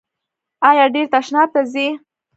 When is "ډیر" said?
0.93-1.05